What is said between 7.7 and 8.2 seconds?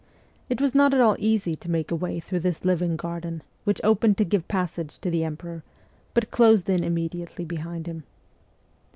him.